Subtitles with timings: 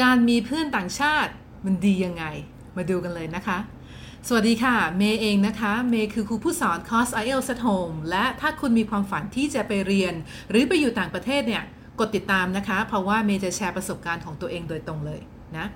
[0.00, 1.32] การมีเพื่อนต่างชาติ
[1.64, 2.24] มันดียังไง
[2.76, 3.58] มาดูกันเลยนะคะ
[4.28, 10.14] สวัสดีค่ะ เมย์เองนะคะ เมย์คือครูผู้สอนคอร์ส IELTS at Home และถ้าคุณมีความฝันที่จะไปเรียน
[10.50, 11.62] หรือไปอยู่ต่างประเทศเนี่ย
[12.00, 15.20] กดติดตามนะคะ เพราะว่าเมย์จะแชร์ประสบการณ์ของตัวเองโดยตรงเลย
[15.56, 15.66] นะ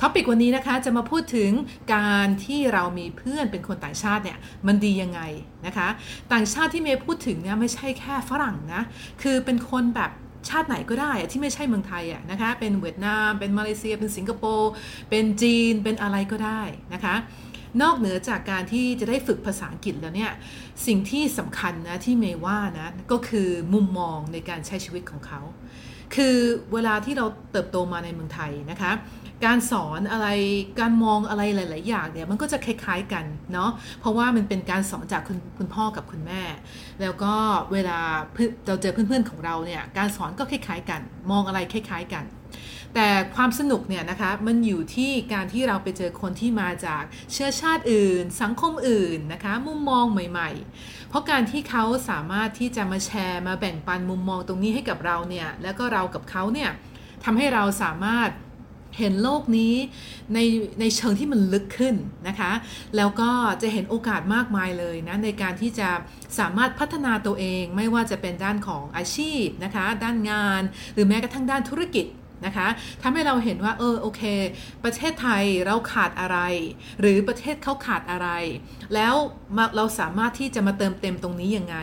[0.00, 1.50] topic วันนี้นะคะจะมาพูดถึง
[1.94, 5.20] การที่เรามีเพื่อนเป็นคนต่างชาติเนี่ยมันดียังไง
[5.66, 5.88] นะคะ
[6.32, 8.82] ต่างชาติที่เมย์พูดถึงเนี่ยไม่ใช่แค่ฝรั่งนะ
[9.22, 10.10] คือเป็นคนแบบ
[10.48, 14.70] ชาติไหนก็ได้อะที่ไม่ใช่เมืองไทยอะนะคะเป็นเวียดนาม เป็นมาเลเซีย เป็นสิงคโปร์
[15.10, 16.62] เป็นจีนเป็นอะไรก็ได้
[16.94, 17.14] นะคะ
[17.82, 20.32] นอกเหนือจากการที่จะได้ฝึกภาษาอังกฤษแล้วเนี่ย
[20.86, 25.40] สิ่งที่สำคัญนะที่เมย์ว่านะก็คือมุมมองในการใช้ชีวิตของเขา
[26.14, 26.36] คือ
[26.72, 28.92] เวลาที่เราเติบโตมาในเมืองไทยนะคะ
[29.44, 30.28] การสอนอะไร
[30.80, 36.42] การมองอะไรหลาย ๆ อย่างเนี่ยมันก็จะคล้าย ๆ กันเนาะเพราะว่ามันเป็นการสอนจากคุณคุณพ่อกับคุณแม่
[37.00, 37.34] แล้วก็
[37.72, 37.98] เวลา
[38.66, 41.00] เราเจอเพื่อน ๆ ของเราเนี่ยการสอนก็คล้าย ๆ กัน
[41.30, 42.24] มองอะไรคล้าย ๆ กัน
[42.94, 56.70] แต่ความสนุกเนี่ยนะคะมันอยู่ที่การที่เราไปเจอคนที่มาจากเชื้อชาติอื่น สังคมอื่นนะคะ มุมมองใหม่ ๆ เพราะการที่เขาสามารถที่จะมาแชร์มาแบ่งปันมุมมองตรงนี้ให้กับเราเนี่ยแล้วก็เรากับเขาเนี่ย
[57.24, 58.30] ทำให้เราสามารถ
[58.98, 59.74] เห็นโลกนี้
[60.34, 60.38] ใน
[60.80, 61.94] ในเชิงที่มันลึกขึ้น
[62.28, 62.52] นะคะ
[62.96, 63.30] แล้วก็
[63.62, 65.88] จะเห็นโอกาสมากมายเลยนะในการที่จะ
[66.38, 70.62] สามารถพัฒนาตัวเองไม่ว่าจะเป็นด้านของอาชีพนะคะ ด้านงาน
[70.94, 72.06] หรือแม้กระทั่งด้านธุรกิจ
[72.44, 72.68] นะคะ
[73.02, 74.22] ทำให้เราเห็นว่าเออโอเค
[74.84, 76.38] ประเทศไทยเราขาดอะไร
[77.00, 78.28] หรือประเทศเขาขาดอะไร
[78.94, 79.14] แล้ว
[79.76, 81.76] เราสามารถที่จะมาเติมเต็มตรงนี้ยังไง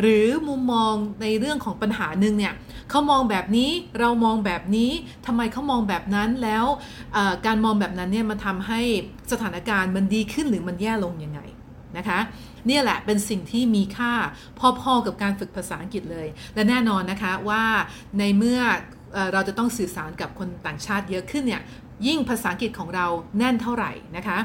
[0.00, 2.54] หรือมุมมองในเรื่องของปัญหาหนึ่งเนี่ย
[2.90, 3.70] เขามองแบบนี้
[4.00, 4.90] เรามองแบบนี้
[5.26, 6.64] ทำไมเขามองแบบนั้นแล้ว
[7.46, 8.80] การมองแบบนั้นเนี่ยมันทำให้
[9.32, 11.40] สถานการณ์มันดีขึ้นหรือมันแย่ลงยังไง
[11.98, 12.18] นะคะ
[12.68, 14.12] นี่แหละเป็นสิ่งที่มีค่า
[14.80, 17.64] พอๆกับการฝึกภาษาอังกฤษเลย และแน่นอนนะคะว่า
[18.18, 18.60] ในเมื่อ
[19.32, 21.62] เราจะต้องสื่อสารกับคนต่างชาติเยอะขึ้นเนี่ย
[22.06, 23.06] ยิ่งภาษาอังกฤษของเรา
[23.38, 24.38] แน่นเท่าไหร่นะคะ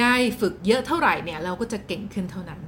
[0.00, 2.60] ได้ฝึกเยอะเท่าไหร่เนี่ยเราก็จะเก่งขึ้นเท่านั้น